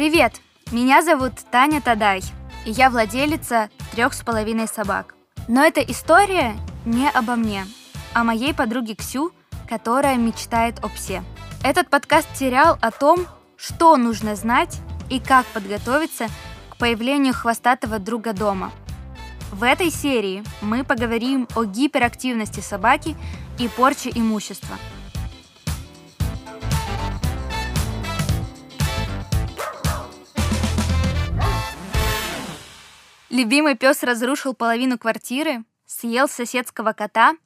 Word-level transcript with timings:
Привет! 0.00 0.40
Меня 0.72 1.02
зовут 1.02 1.34
Таня 1.50 1.82
Тадай, 1.82 2.22
и 2.64 2.70
я 2.70 2.88
владелица 2.88 3.68
трех 3.92 4.14
с 4.14 4.22
половиной 4.22 4.66
собак. 4.66 5.14
Но 5.46 5.62
эта 5.62 5.82
история 5.82 6.56
не 6.86 7.06
обо 7.10 7.36
мне, 7.36 7.66
а 8.14 8.24
моей 8.24 8.54
подруге 8.54 8.94
Ксю, 8.94 9.30
которая 9.68 10.16
мечтает 10.16 10.82
о 10.82 10.88
псе. 10.88 11.22
Этот 11.62 11.90
подкаст-сериал 11.90 12.78
о 12.80 12.90
том, 12.90 13.26
что 13.58 13.98
нужно 13.98 14.36
знать 14.36 14.80
и 15.10 15.20
как 15.20 15.44
подготовиться 15.48 16.28
к 16.70 16.78
появлению 16.78 17.34
хвостатого 17.34 17.98
друга 17.98 18.32
дома. 18.32 18.72
В 19.52 19.62
этой 19.64 19.90
серии 19.90 20.42
мы 20.62 20.82
поговорим 20.82 21.46
о 21.54 21.64
гиперактивности 21.64 22.60
собаки 22.60 23.18
и 23.58 23.68
порче 23.68 24.10
имущества– 24.14 24.78
Любимый 33.30 33.76
пес 33.76 34.02
разрушил 34.02 34.54
половину 34.54 34.98
квартиры, 34.98 35.64
съел 35.86 36.28
соседского 36.28 36.92
кота, 36.92 37.36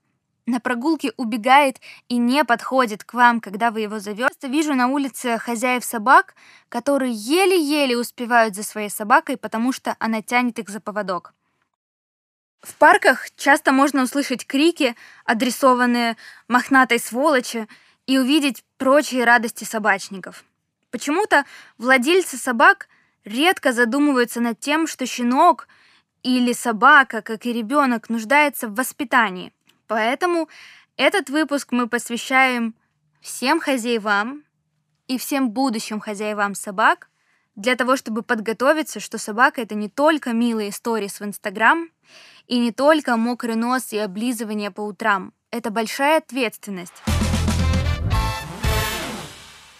на 0.46 0.58
прогулке 0.58 1.12
убегает 1.18 1.78
и 2.08 2.16
не 2.16 2.42
подходит 2.44 3.04
к 3.04 3.12
вам, 3.12 3.40
когда 3.40 3.70
вы 3.70 3.82
его 3.82 3.98
зовете. 3.98 4.48
Вижу 4.48 4.74
на 4.74 4.88
улице 4.88 5.36
хозяев 5.36 5.84
собак, 5.84 6.34
которые 6.70 7.12
еле-еле 7.12 7.98
успевают 7.98 8.54
за 8.54 8.62
своей 8.62 8.88
собакой, 8.88 9.36
потому 9.36 9.72
что 9.72 9.94
она 9.98 10.22
тянет 10.22 10.58
их 10.58 10.70
за 10.70 10.80
поводок. 10.80 11.34
В 12.62 12.74
парках 12.76 13.30
часто 13.36 13.70
можно 13.70 14.04
услышать 14.04 14.46
крики, 14.46 14.96
адресованные 15.26 16.16
мохнатой 16.48 16.98
сволочи, 16.98 17.68
и 18.06 18.18
увидеть 18.18 18.64
прочие 18.76 19.24
радости 19.24 19.64
собачников. 19.64 20.44
Почему-то 20.90 21.44
владельцы 21.78 22.36
собак 22.36 22.88
редко 23.24 23.72
задумываются 23.72 24.40
над 24.40 24.60
тем, 24.60 24.86
что 24.86 25.06
щенок 25.06 25.68
или 26.22 26.52
собака, 26.52 27.22
как 27.22 27.46
и 27.46 27.52
ребенок, 27.52 28.08
нуждается 28.08 28.68
в 28.68 28.74
воспитании. 28.74 29.52
Поэтому 29.86 30.48
этот 30.96 31.28
выпуск 31.28 31.72
мы 31.72 31.88
посвящаем 31.88 32.74
всем 33.20 33.60
хозяевам 33.60 34.44
и 35.06 35.18
всем 35.18 35.50
будущим 35.50 36.00
хозяевам 36.00 36.54
собак 36.54 37.08
для 37.56 37.76
того, 37.76 37.96
чтобы 37.96 38.22
подготовиться, 38.22 39.00
что 39.00 39.18
собака 39.18 39.60
это 39.60 39.74
не 39.74 39.88
только 39.88 40.32
милые 40.32 40.70
истории 40.70 41.08
в 41.08 41.22
Инстаграм 41.22 41.88
и 42.46 42.58
не 42.58 42.72
только 42.72 43.16
мокрый 43.16 43.54
нос 43.54 43.92
и 43.92 43.98
облизывание 43.98 44.70
по 44.70 44.80
утрам. 44.80 45.32
Это 45.50 45.70
большая 45.70 46.18
ответственность. 46.18 47.02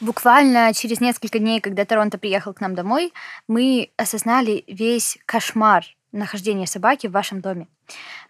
Буквально 0.01 0.73
через 0.75 1.01
несколько 1.01 1.39
дней, 1.39 1.61
когда 1.61 1.85
Торонто 1.85 2.19
приехал 2.19 2.53
к 2.53 2.61
нам 2.61 2.75
домой, 2.75 3.13
мы 3.49 3.91
осознали 3.97 4.65
весь 4.67 5.19
кошмар 5.25 5.85
нахождения 6.13 6.67
собаки 6.67 7.07
в 7.07 7.13
вашем 7.13 7.41
доме. 7.41 7.67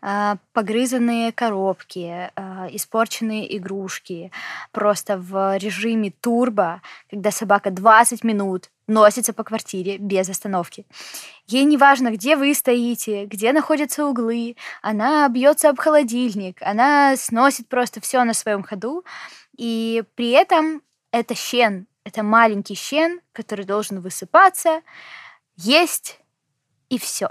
А, 0.01 0.37
погрызанные 0.53 1.33
коробки, 1.33 2.31
а, 2.34 2.69
испорченные 2.71 3.56
игрушки, 3.56 4.33
просто 4.73 5.17
в 5.17 5.56
режиме 5.56 6.12
турбо, 6.21 6.83
когда 7.11 7.31
собака 7.31 7.71
20 7.71 8.25
минут 8.25 8.71
носится 8.87 9.33
по 9.33 9.45
квартире 9.45 9.97
без 9.99 10.28
остановки. 10.28 10.87
Ей 11.47 11.65
не 11.65 11.77
важно, 11.77 12.11
где 12.11 12.37
вы 12.37 12.53
стоите, 12.55 13.27
где 13.27 13.53
находятся 13.53 14.06
углы, 14.06 14.56
она 14.83 15.28
бьется 15.28 15.71
об 15.71 15.78
холодильник, 15.78 16.61
она 16.61 17.17
сносит 17.17 17.69
просто 17.69 18.01
все 18.01 18.25
на 18.25 18.34
своем 18.34 18.62
ходу, 18.62 19.05
и 19.56 20.03
при 20.17 20.31
этом 20.31 20.83
это 21.15 21.34
щен, 21.34 21.87
это 22.05 22.23
маленький 22.23 22.75
щен, 22.75 23.20
который 23.33 23.65
должен 23.65 24.01
высыпаться, 24.01 24.83
есть 25.56 26.21
и 26.89 26.98
все. 26.98 27.29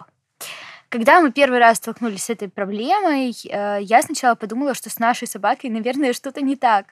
Когда 0.89 1.19
мы 1.19 1.31
первый 1.31 1.59
раз 1.59 1.77
столкнулись 1.77 2.23
с 2.23 2.29
этой 2.29 2.49
проблемой, 2.49 3.31
э, 3.31 3.79
я 3.81 4.01
сначала 4.01 4.35
подумала, 4.35 4.73
что 4.73 4.89
с 4.89 4.99
нашей 4.99 5.27
собакой, 5.27 5.69
наверное, 5.69 6.13
что-то 6.13 6.41
не 6.41 6.55
так. 6.55 6.85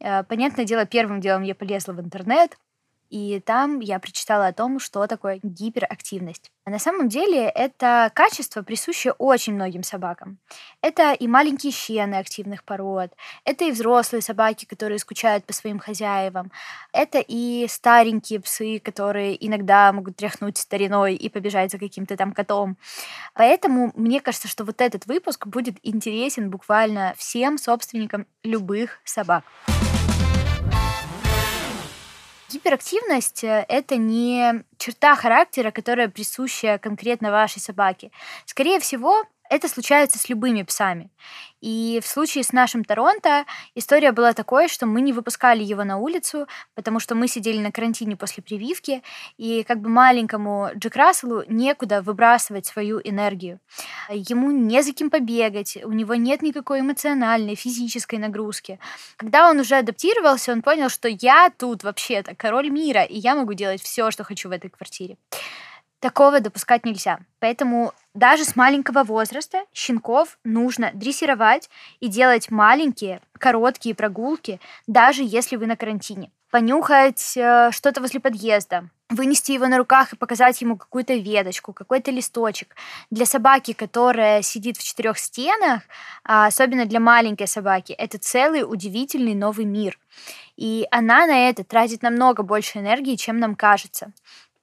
Э, 0.00 0.24
понятное 0.24 0.64
дело, 0.64 0.86
первым 0.86 1.20
делом 1.20 1.42
я 1.42 1.54
полезла 1.54 1.92
в 1.92 2.00
интернет, 2.00 2.56
и 3.14 3.38
там 3.38 3.78
я 3.78 4.00
прочитала 4.00 4.48
о 4.48 4.52
том, 4.52 4.80
что 4.80 5.06
такое 5.06 5.38
гиперактивность. 5.40 6.50
А 6.64 6.70
на 6.70 6.80
самом 6.80 7.08
деле 7.08 7.44
это 7.44 8.10
качество 8.12 8.62
присуще 8.62 9.12
очень 9.12 9.54
многим 9.54 9.84
собакам. 9.84 10.38
Это 10.80 11.12
и 11.12 11.28
маленькие 11.28 11.70
щены 11.70 12.16
активных 12.16 12.64
пород, 12.64 13.12
это 13.44 13.66
и 13.66 13.70
взрослые 13.70 14.20
собаки, 14.20 14.64
которые 14.64 14.98
скучают 14.98 15.44
по 15.44 15.52
своим 15.52 15.78
хозяевам, 15.78 16.50
это 16.92 17.22
и 17.24 17.66
старенькие 17.68 18.40
псы, 18.40 18.80
которые 18.80 19.46
иногда 19.46 19.92
могут 19.92 20.16
тряхнуть 20.16 20.58
стариной 20.58 21.14
и 21.14 21.28
побежать 21.28 21.70
за 21.70 21.78
каким-то 21.78 22.16
там 22.16 22.32
котом. 22.32 22.76
Поэтому 23.34 23.92
мне 23.94 24.20
кажется, 24.20 24.48
что 24.48 24.64
вот 24.64 24.80
этот 24.80 25.06
выпуск 25.06 25.46
будет 25.46 25.76
интересен 25.84 26.50
буквально 26.50 27.14
всем 27.16 27.58
собственникам 27.58 28.26
любых 28.42 28.98
собак. 29.04 29.44
Гиперактивность 32.54 33.42
э,— 33.42 33.66
это 33.68 33.96
не 33.96 34.62
черта 34.78 35.16
характера, 35.16 35.72
которая 35.72 36.08
присуща 36.08 36.78
конкретно 36.78 37.32
вашей 37.32 37.60
собаке. 37.60 38.12
Скорее 38.46 38.78
всего, 38.78 39.24
это 39.50 39.68
случается 39.68 40.18
с 40.18 40.28
любыми 40.28 40.62
псами. 40.62 41.10
И 41.60 42.00
в 42.02 42.06
случае 42.06 42.44
с 42.44 42.52
нашим 42.52 42.84
Торонто 42.84 43.46
история 43.74 44.12
была 44.12 44.34
такой, 44.34 44.68
что 44.68 44.84
мы 44.84 45.00
не 45.00 45.14
выпускали 45.14 45.62
его 45.62 45.82
на 45.84 45.96
улицу, 45.96 46.46
потому 46.74 47.00
что 47.00 47.14
мы 47.14 47.26
сидели 47.26 47.58
на 47.58 47.72
карантине 47.72 48.16
после 48.16 48.42
прививки, 48.42 49.02
и 49.38 49.62
как 49.62 49.80
бы 49.80 49.88
маленькому 49.88 50.68
Джек 50.76 50.94
Расселу 50.96 51.42
некуда 51.48 52.02
выбрасывать 52.02 52.66
свою 52.66 53.00
энергию. 53.02 53.60
Ему 54.10 54.50
не 54.50 54.82
за 54.82 54.92
кем 54.92 55.08
побегать, 55.08 55.78
у 55.82 55.92
него 55.92 56.14
нет 56.14 56.42
никакой 56.42 56.80
эмоциональной, 56.80 57.54
физической 57.54 58.18
нагрузки. 58.18 58.78
Когда 59.16 59.48
он 59.48 59.58
уже 59.58 59.76
адаптировался, 59.76 60.52
он 60.52 60.60
понял, 60.60 60.90
что 60.90 61.08
я 61.08 61.50
тут 61.56 61.82
вообще-то 61.82 62.34
король 62.34 62.68
мира, 62.68 63.04
и 63.04 63.18
я 63.18 63.34
могу 63.34 63.54
делать 63.54 63.82
все, 63.82 64.10
что 64.10 64.22
хочу 64.24 64.48
в 64.50 64.52
этой 64.52 64.68
квартире. 64.68 65.16
Такого 66.04 66.40
допускать 66.40 66.84
нельзя. 66.84 67.18
Поэтому 67.38 67.94
даже 68.12 68.44
с 68.44 68.56
маленького 68.56 69.04
возраста 69.04 69.64
щенков 69.72 70.36
нужно 70.44 70.90
дрессировать 70.92 71.70
и 71.98 72.08
делать 72.08 72.50
маленькие, 72.50 73.22
короткие 73.38 73.94
прогулки, 73.94 74.60
даже 74.86 75.22
если 75.24 75.56
вы 75.56 75.64
на 75.64 75.76
карантине. 75.76 76.30
Понюхать 76.50 77.38
э, 77.38 77.70
что-то 77.72 78.02
возле 78.02 78.20
подъезда, 78.20 78.90
вынести 79.08 79.52
его 79.52 79.66
на 79.66 79.78
руках 79.78 80.12
и 80.12 80.16
показать 80.16 80.60
ему 80.60 80.76
какую-то 80.76 81.14
веточку, 81.14 81.72
какой-то 81.72 82.10
листочек. 82.10 82.76
Для 83.10 83.24
собаки, 83.24 83.72
которая 83.72 84.42
сидит 84.42 84.76
в 84.76 84.84
четырех 84.84 85.18
стенах, 85.18 85.84
а 86.22 86.44
особенно 86.44 86.84
для 86.84 87.00
маленькой 87.00 87.46
собаки, 87.46 87.92
это 87.92 88.18
целый 88.18 88.62
удивительный 88.62 89.34
новый 89.34 89.64
мир. 89.64 89.98
И 90.56 90.86
она 90.90 91.26
на 91.26 91.48
это 91.48 91.64
тратит 91.64 92.02
намного 92.02 92.42
больше 92.42 92.78
энергии, 92.78 93.16
чем 93.16 93.38
нам 93.38 93.56
кажется. 93.56 94.12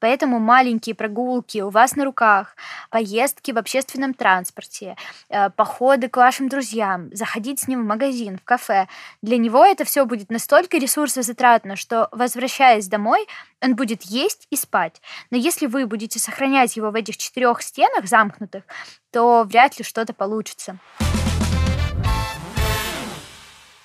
Поэтому 0.01 0.39
маленькие 0.39 0.95
прогулки 0.95 1.59
у 1.59 1.69
вас 1.69 1.95
на 1.95 2.05
руках, 2.05 2.55
поездки 2.89 3.51
в 3.51 3.57
общественном 3.59 4.15
транспорте, 4.15 4.97
э, 5.29 5.51
походы 5.51 6.09
к 6.09 6.17
вашим 6.17 6.49
друзьям, 6.49 7.09
заходить 7.13 7.59
с 7.59 7.67
ним 7.67 7.83
в 7.83 7.85
магазин, 7.85 8.39
в 8.39 8.43
кафе, 8.43 8.87
для 9.21 9.37
него 9.37 9.63
это 9.63 9.85
все 9.85 10.05
будет 10.05 10.31
настолько 10.31 10.77
ресурсозатратно, 10.77 11.75
что, 11.75 12.09
возвращаясь 12.11 12.87
домой, 12.87 13.27
он 13.61 13.75
будет 13.75 14.01
есть 14.01 14.47
и 14.49 14.55
спать. 14.55 14.99
Но 15.29 15.37
если 15.37 15.67
вы 15.67 15.85
будете 15.85 16.17
сохранять 16.17 16.75
его 16.75 16.89
в 16.89 16.95
этих 16.95 17.17
четырех 17.17 17.61
стенах 17.61 18.07
замкнутых, 18.07 18.63
то 19.11 19.43
вряд 19.43 19.77
ли 19.77 19.85
что-то 19.85 20.13
получится. 20.13 20.79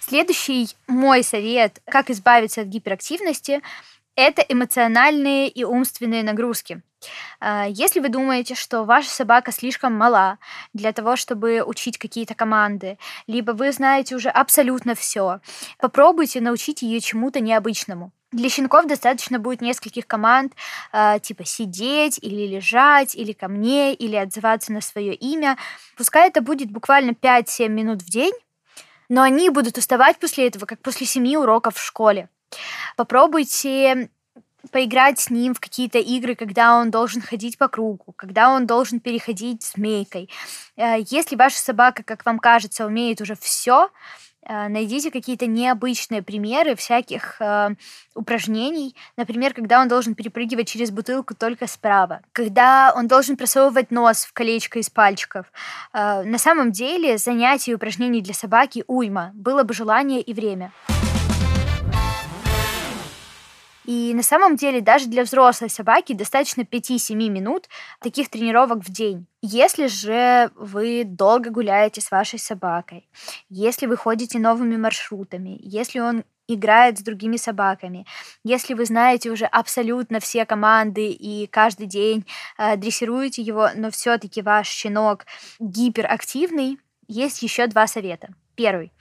Следующий 0.09 0.69
мой 0.87 1.25
совет, 1.25 1.81
как 1.85 2.11
избавиться 2.11 2.61
от 2.61 2.69
гиперактивности, 2.69 3.61
это 4.17 4.43
эмоциональные 4.43 5.49
и 5.49 5.63
умственные 5.63 6.25
нагрузки. 6.25 6.83
А, 7.39 7.67
если 7.69 8.01
вы 8.01 8.09
думаете, 8.09 8.55
что 8.55 8.85
ваша 8.85 9.11
собака 9.11 9.53
слишком 9.53 9.93
мала 9.93 10.39
для 10.73 10.93
того, 10.93 11.17
чтобы 11.17 11.63
учить 11.63 11.99
какие-то 11.99 12.35
команды, 12.35 12.99
либо 13.27 13.53
вы 13.53 13.71
знаете 13.73 14.17
уже 14.17 14.31
абсолютно 14.31 14.95
все, 14.95 15.41
попробуйте 15.79 16.41
научить 16.41 16.83
ее 16.83 17.01
чему-то 17.01 17.41
необычному. 17.41 18.13
Для 18.33 18.49
щенков 18.49 18.87
достаточно 18.87 19.39
будет 19.39 19.61
нескольких 19.61 20.07
команд, 20.07 20.53
э, 20.93 21.21
типа 21.21 21.45
сидеть 21.45 22.19
или 22.21 22.47
лежать, 22.47 23.15
или 23.15 23.33
ко 23.33 23.47
мне, 23.49 23.95
или 23.95 24.17
отзываться 24.17 24.73
на 24.73 24.81
свое 24.81 25.15
имя. 25.15 25.57
Пускай 25.97 26.29
это 26.29 26.41
будет 26.41 26.71
буквально 26.71 27.13
5-7 27.13 27.69
минут 27.69 28.03
в 28.03 28.11
день, 28.11 28.35
но 29.09 29.23
они 29.23 29.49
будут 29.51 29.79
уставать 29.79 30.19
после 30.19 30.49
этого, 30.49 30.67
как 30.67 30.81
после 30.81 31.07
семи 31.07 31.37
уроков 31.37 31.77
в 31.77 31.85
школе. 31.85 32.29
Попробуйте 32.97 34.11
поиграть 34.73 35.21
с 35.21 35.31
ним 35.31 35.55
в 35.55 35.61
какие-то 35.61 35.99
игры, 35.99 36.35
когда 36.35 36.77
он 36.79 36.91
должен 36.91 37.23
ходить 37.23 37.57
по 37.57 37.69
кругу, 37.69 38.13
когда 38.17 38.51
он 38.51 38.67
должен 38.67 39.01
переходить 39.01 39.65
змейкой. 39.65 40.29
Э, 40.77 40.97
если 41.09 41.37
ваша 41.37 41.59
собака, 41.59 42.03
как 42.03 42.27
вам 42.27 42.39
кажется, 42.39 42.87
умеет 42.87 43.21
уже 43.21 43.37
все, 43.37 43.91
Э, 44.49 44.69
найдите 44.69 45.11
какие-то 45.11 45.47
необычные 45.47 46.23
примеры 46.23 46.77
всяких 46.77 47.41
э, 47.41 47.71
упражнений. 48.15 48.95
Например, 49.17 49.53
когда 49.53 49.81
он 49.81 49.89
должен 49.89 50.15
перепрыгивать 50.15 50.69
через 50.69 50.91
бутылку 50.91 51.35
только 51.35 51.67
справа. 51.67 52.21
Когда 52.33 52.93
он 52.97 53.09
должен 53.09 53.37
просовывать 53.37 53.91
нос 53.91 54.25
в 54.25 54.33
колечко 54.33 54.79
из 54.79 54.89
пальчиков. 54.89 55.47
На 55.93 56.39
самом 56.39 56.73
деле 56.73 57.19
занятий 57.19 57.73
и 57.73 57.75
упражнений 57.75 58.21
для 58.21 58.35
собаки 58.35 58.85
уйма. 58.87 59.33
Было 59.35 59.63
бы 59.63 59.75
желание 59.75 60.21
и 60.21 60.33
время. 60.33 60.73
И 63.87 64.13
на 64.15 64.23
самом 64.23 64.57
деле 64.57 64.81
даже 64.81 65.07
для 65.07 65.23
взрослой 65.23 65.71
собаки 65.71 66.13
достаточно 66.13 66.63
5-7 66.63 67.15
минут 67.15 67.69
таких 68.01 68.29
тренировок 68.29 68.85
в 68.85 68.91
день. 68.91 69.27
Если 69.43 69.87
же 69.87 70.51
вы 70.57 71.05
долго 71.05 71.51
гуляете 71.51 72.01
с 72.01 72.11
вашей 72.11 72.39
собакой, 72.39 73.09
если 73.49 73.87
вы 73.87 73.97
ходите 73.97 74.39
новыми 74.39 74.77
маршрутами, 74.77 75.57
если 75.63 76.01
он 76.01 76.25
играет 76.49 76.99
с 76.99 77.03
другими 77.03 77.37
собаками. 77.37 78.07
Если 78.45 78.75
вы 78.75 78.85
знаете 78.85 79.31
уже 79.31 79.47
абсолютно 79.47 80.21
все 80.21 80.47
команды 80.47 81.09
и 81.09 81.47
каждый 81.49 81.87
день 81.87 82.25
э, 82.57 82.77
дрессируете 82.77 83.43
его, 83.43 83.71
но 83.75 83.91
все-таки 83.91 84.43
ваш 84.43 84.69
щенок 84.69 85.27
гиперактивный, 85.59 86.79
есть 87.09 87.43
еще 87.43 87.67
два 87.67 87.87
совета. 87.87 88.29
Первый. 88.55 88.93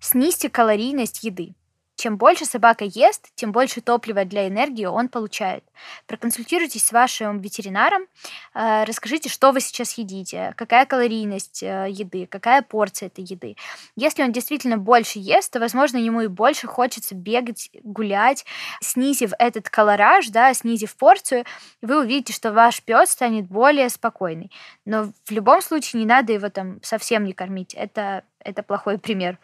Снизьте 0.00 0.48
калорийность 0.48 1.22
еды. 1.22 1.54
Чем 2.02 2.16
больше 2.16 2.46
собака 2.46 2.84
ест, 2.84 3.28
тем 3.36 3.52
больше 3.52 3.80
топлива 3.80 4.24
для 4.24 4.48
энергии 4.48 4.86
он 4.86 5.08
получает. 5.08 5.62
Проконсультируйтесь 6.08 6.84
с 6.84 6.90
вашим 6.90 7.38
ветеринаром, 7.38 8.08
э, 8.54 8.82
расскажите, 8.82 9.28
что 9.28 9.52
вы 9.52 9.60
сейчас 9.60 9.96
едите, 9.98 10.52
какая 10.56 10.84
калорийность 10.84 11.62
э, 11.62 11.86
еды, 11.88 12.26
какая 12.26 12.62
порция 12.62 13.06
этой 13.06 13.22
еды. 13.22 13.54
Если 13.94 14.24
он 14.24 14.32
действительно 14.32 14.78
больше 14.78 15.20
ест, 15.20 15.52
то, 15.52 15.60
возможно, 15.60 15.96
ему 15.96 16.22
и 16.22 16.26
больше 16.26 16.66
хочется 16.66 17.14
бегать, 17.14 17.70
гулять, 17.84 18.44
снизив 18.80 19.30
этот 19.38 19.70
колораж, 19.70 20.26
да, 20.30 20.52
снизив 20.54 20.96
порцию, 20.96 21.44
вы 21.82 22.00
увидите, 22.00 22.32
что 22.32 22.52
ваш 22.52 22.82
пес 22.82 23.10
станет 23.10 23.46
более 23.46 23.88
спокойный. 23.88 24.50
Но 24.84 25.12
в 25.24 25.30
любом 25.30 25.62
случае 25.62 26.00
не 26.00 26.06
надо 26.06 26.32
его 26.32 26.48
там 26.48 26.82
совсем 26.82 27.22
не 27.22 27.32
кормить. 27.32 27.74
Это, 27.74 28.24
это 28.40 28.64
плохой 28.64 28.98
пример. 28.98 29.38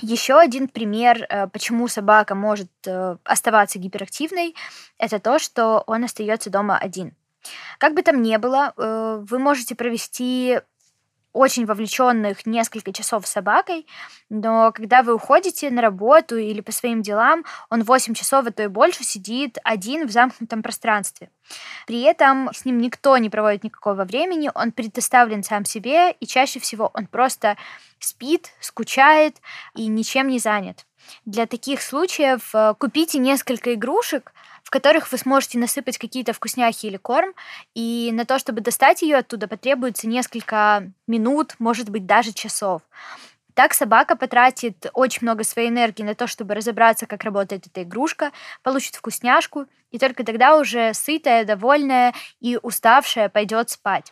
Еще 0.00 0.38
один 0.38 0.68
пример, 0.68 1.26
э, 1.28 1.46
почему 1.48 1.86
собака 1.88 2.34
может 2.34 2.70
э, 2.86 3.16
оставаться 3.24 3.78
гиперактивной, 3.78 4.54
это 4.98 5.18
то, 5.18 5.38
что 5.38 5.84
он 5.86 6.04
остается 6.04 6.50
дома 6.50 6.78
один. 6.78 7.14
Как 7.78 7.94
бы 7.94 8.02
там 8.02 8.22
ни 8.22 8.36
было, 8.36 8.72
э, 8.76 9.24
вы 9.28 9.38
можете 9.38 9.74
провести 9.74 10.60
очень 11.32 11.66
вовлеченных 11.66 12.46
несколько 12.46 12.92
часов 12.92 13.26
с 13.26 13.30
собакой, 13.32 13.86
но 14.28 14.72
когда 14.72 15.02
вы 15.02 15.14
уходите 15.14 15.70
на 15.70 15.82
работу 15.82 16.36
или 16.36 16.60
по 16.60 16.72
своим 16.72 17.02
делам, 17.02 17.44
он 17.70 17.82
8 17.82 18.14
часов, 18.14 18.46
а 18.46 18.50
то 18.50 18.62
и 18.62 18.66
больше 18.66 19.04
сидит 19.04 19.58
один 19.64 20.06
в 20.06 20.10
замкнутом 20.10 20.62
пространстве. 20.62 21.30
При 21.86 22.02
этом 22.02 22.50
с 22.52 22.64
ним 22.64 22.78
никто 22.78 23.16
не 23.18 23.30
проводит 23.30 23.64
никакого 23.64 24.04
времени, 24.04 24.50
он 24.54 24.72
предоставлен 24.72 25.42
сам 25.42 25.64
себе, 25.64 26.12
и 26.12 26.26
чаще 26.26 26.60
всего 26.60 26.90
он 26.94 27.06
просто 27.06 27.56
спит, 27.98 28.52
скучает 28.60 29.36
и 29.74 29.86
ничем 29.86 30.28
не 30.28 30.38
занят. 30.38 30.86
Для 31.24 31.46
таких 31.46 31.82
случаев 31.82 32.54
э, 32.54 32.74
купите 32.78 33.18
несколько 33.18 33.74
игрушек, 33.74 34.32
в 34.62 34.70
которых 34.70 35.10
вы 35.10 35.18
сможете 35.18 35.58
насыпать 35.58 35.98
какие-то 35.98 36.32
вкусняхи 36.32 36.86
или 36.86 36.96
корм, 36.96 37.34
и 37.74 38.10
на 38.12 38.24
то, 38.24 38.38
чтобы 38.38 38.60
достать 38.60 39.02
ее 39.02 39.16
оттуда, 39.18 39.48
потребуется 39.48 40.06
несколько 40.06 40.90
минут, 41.06 41.54
может 41.58 41.90
быть, 41.90 42.06
даже 42.06 42.32
часов. 42.32 42.82
Так 43.54 43.74
собака 43.74 44.16
потратит 44.16 44.86
очень 44.94 45.20
много 45.22 45.44
своей 45.44 45.68
энергии 45.68 46.02
на 46.02 46.14
то, 46.14 46.26
чтобы 46.26 46.54
разобраться, 46.54 47.06
как 47.06 47.22
работает 47.22 47.66
эта 47.66 47.82
игрушка, 47.82 48.32
получит 48.62 48.96
вкусняшку, 48.96 49.66
и 49.90 49.98
только 49.98 50.24
тогда 50.24 50.56
уже 50.56 50.94
сытая, 50.94 51.44
довольная 51.44 52.14
и 52.40 52.58
уставшая 52.62 53.28
пойдет 53.28 53.68
спать. 53.68 54.10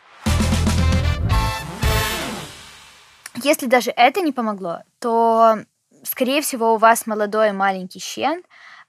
Если 3.43 3.65
даже 3.65 3.91
это 3.91 4.21
не 4.21 4.31
помогло, 4.31 4.83
то 4.99 5.57
скорее 6.03 6.41
всего, 6.41 6.75
у 6.75 6.77
вас 6.77 7.07
молодой 7.07 7.51
маленький 7.51 7.99
щен, 7.99 8.43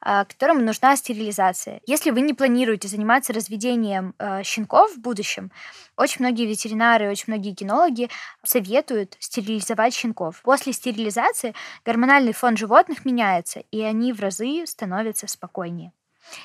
а, 0.04 0.24
которому 0.24 0.60
нужна 0.60 0.96
стерилизация. 0.96 1.80
Если 1.86 2.10
вы 2.10 2.22
не 2.22 2.34
планируете 2.34 2.88
заниматься 2.88 3.32
разведением 3.32 4.14
э, 4.18 4.42
щенков 4.42 4.92
в 4.94 5.00
будущем, 5.00 5.52
очень 5.96 6.24
многие 6.24 6.46
ветеринары, 6.46 7.08
очень 7.08 7.26
многие 7.28 7.54
кинологи 7.54 8.10
советуют 8.42 9.16
стерилизовать 9.20 9.94
щенков. 9.94 10.42
После 10.42 10.72
стерилизации 10.72 11.54
гормональный 11.84 12.32
фон 12.32 12.56
животных 12.56 13.04
меняется, 13.04 13.60
и 13.70 13.80
они 13.80 14.12
в 14.12 14.20
разы 14.20 14.66
становятся 14.66 15.28
спокойнее. 15.28 15.92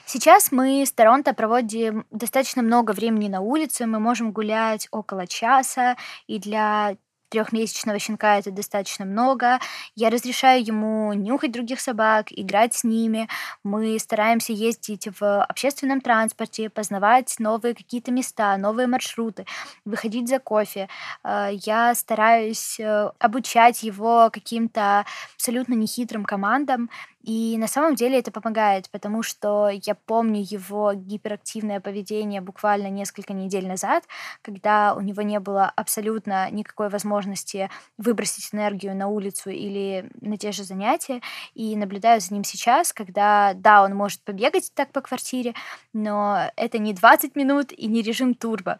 Сейчас 0.05 0.51
мы 0.51 0.83
с 0.85 0.91
Торонто 0.91 1.33
проводим 1.33 2.05
достаточно 2.11 2.61
много 2.61 2.91
времени 2.91 3.27
на 3.27 3.41
улице, 3.41 3.87
мы 3.87 3.99
можем 3.99 4.33
гулять 4.33 4.87
около 4.91 5.25
часа, 5.25 5.97
и 6.27 6.39
для 6.39 6.95
трехмесячного 7.29 7.99
щенка 7.99 8.37
это 8.37 8.51
достаточно 8.51 9.05
много. 9.05 9.59
Я 9.95 10.09
разрешаю 10.09 10.65
ему 10.65 11.13
нюхать 11.13 11.51
других 11.51 11.79
собак, 11.79 12.27
играть 12.29 12.73
с 12.73 12.83
ними. 12.83 13.27
Мы 13.63 13.99
стараемся 13.99 14.53
ездить 14.53 15.07
в 15.19 15.43
общественном 15.43 16.01
транспорте, 16.01 16.69
познавать 16.69 17.35
новые 17.39 17.75
какие-то 17.75 18.11
места, 18.11 18.57
новые 18.57 18.87
маршруты, 18.87 19.45
выходить 19.85 20.27
за 20.27 20.39
кофе. 20.39 20.87
Э, 21.23 21.49
я 21.51 21.93
стараюсь 21.95 22.79
э, 22.79 23.11
обучать 23.19 23.83
его 23.83 24.29
каким-то 24.31 25.05
абсолютно 25.35 25.73
нехитрым 25.73 26.25
командам, 26.25 26.89
и 27.23 27.57
на 27.57 27.67
самом 27.67 27.95
деле 27.95 28.19
это 28.19 28.31
помогает, 28.31 28.89
потому 28.89 29.23
что 29.23 29.69
я 29.69 29.95
помню 29.95 30.41
его 30.41 30.93
гиперактивное 30.93 31.79
поведение 31.79 32.41
буквально 32.41 32.87
несколько 32.89 33.33
недель 33.33 33.67
назад, 33.67 34.05
когда 34.41 34.93
у 34.95 35.01
него 35.01 35.21
не 35.23 35.39
было 35.39 35.71
абсолютно 35.75 36.49
никакой 36.51 36.89
возможности 36.89 37.69
выбросить 37.97 38.53
энергию 38.53 38.95
на 38.95 39.07
улицу 39.07 39.49
или 39.49 40.09
на 40.21 40.37
те 40.37 40.51
же 40.51 40.63
занятия. 40.63 41.21
И 41.53 41.75
наблюдаю 41.75 42.21
за 42.21 42.33
ним 42.33 42.43
сейчас, 42.43 42.93
когда, 42.93 43.53
да, 43.55 43.83
он 43.83 43.93
может 43.95 44.21
побегать 44.21 44.71
так 44.73 44.91
по 44.91 45.01
квартире, 45.01 45.53
но 45.93 46.51
это 46.55 46.77
не 46.77 46.93
20 46.93 47.35
минут 47.35 47.71
и 47.71 47.87
не 47.87 48.01
режим 48.01 48.35
турбо. 48.35 48.79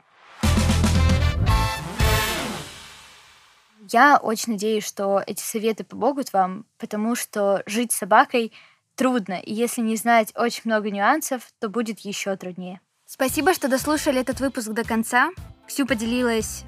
Я 3.89 4.17
очень 4.17 4.53
надеюсь, 4.53 4.85
что 4.85 5.23
эти 5.25 5.41
советы 5.41 5.85
помогут 5.85 6.33
вам, 6.33 6.65
потому 6.77 7.15
что 7.15 7.63
жить 7.65 7.93
с 7.93 7.97
собакой 7.97 8.51
трудно, 8.95 9.35
и 9.35 9.53
если 9.53 9.79
не 9.79 9.95
знать 9.95 10.33
очень 10.35 10.63
много 10.65 10.91
нюансов, 10.91 11.43
то 11.59 11.69
будет 11.69 11.99
еще 11.99 12.35
труднее. 12.35 12.81
Спасибо, 13.05 13.53
что 13.53 13.69
дослушали 13.69 14.19
этот 14.19 14.41
выпуск 14.41 14.69
до 14.71 14.83
конца. 14.83 15.29
Ксю 15.67 15.85
поделилась 15.85 16.65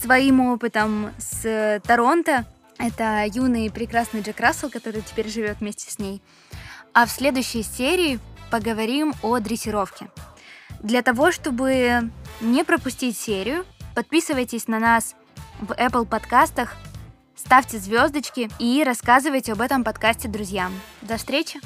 своим 0.00 0.40
опытом 0.40 1.12
с 1.18 1.80
Торонто. 1.84 2.44
Это 2.78 3.24
юный 3.26 3.70
прекрасный 3.70 4.20
Джек 4.20 4.38
Рассел, 4.38 4.70
который 4.70 5.02
теперь 5.02 5.28
живет 5.28 5.58
вместе 5.58 5.90
с 5.90 5.98
ней. 5.98 6.22
А 6.92 7.04
в 7.06 7.10
следующей 7.10 7.64
серии 7.64 8.20
поговорим 8.52 9.12
о 9.22 9.40
дрессировке. 9.40 10.08
Для 10.80 11.02
того, 11.02 11.32
чтобы 11.32 12.10
не 12.40 12.62
пропустить 12.64 13.18
серию, 13.18 13.66
подписывайтесь 13.96 14.68
на 14.68 14.78
нас 14.78 15.16
в 15.60 15.72
Apple 15.72 16.06
подкастах, 16.06 16.76
ставьте 17.36 17.78
звездочки 17.78 18.48
и 18.58 18.82
рассказывайте 18.84 19.52
об 19.52 19.60
этом 19.60 19.84
подкасте 19.84 20.28
друзьям. 20.28 20.72
До 21.02 21.16
встречи! 21.16 21.60